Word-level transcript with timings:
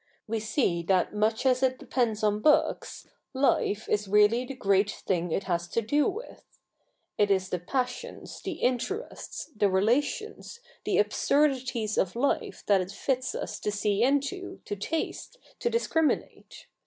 We 0.25 0.39
see 0.39 0.81
that 0.87 1.13
much 1.13 1.45
as 1.45 1.61
it 1.61 1.77
depends 1.77 2.23
on 2.23 2.39
books, 2.41 3.07
life 3.35 3.87
is 3.87 4.07
really 4.07 4.45
the 4.45 4.55
great 4.55 4.89
thing 4.89 5.31
it 5.31 5.43
has 5.43 5.67
to 5.67 5.81
do 5.83 6.09
with. 6.09 6.43
It 7.19 7.29
is 7.29 7.49
the 7.49 7.59
passions, 7.59 8.41
the 8.41 8.53
interests, 8.53 9.51
the 9.55 9.69
relations, 9.69 10.59
the 10.85 10.97
absurdities 10.97 11.99
of 11.99 12.15
life 12.15 12.63
that 12.65 12.81
it 12.81 12.91
fits 12.91 13.35
us 13.35 13.59
to 13.59 13.69
see 13.71 14.01
into, 14.01 14.59
to 14.65 14.75
taste, 14.75 15.37
to 15.59 15.69
discriminate. 15.69 16.65